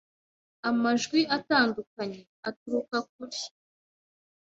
amajwi 0.69 1.19
atandukanye 1.37 2.19
aturuka 2.49 2.97
kure. 3.11 3.39